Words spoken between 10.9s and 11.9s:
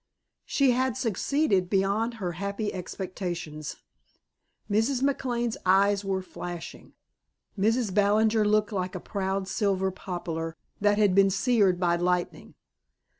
had been seared